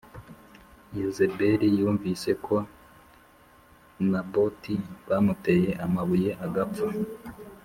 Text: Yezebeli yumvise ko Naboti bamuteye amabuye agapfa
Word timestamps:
Yezebeli 0.97 1.67
yumvise 1.79 2.31
ko 2.45 2.55
Naboti 4.09 4.75
bamuteye 5.07 5.69
amabuye 5.85 6.29
agapfa 6.47 6.87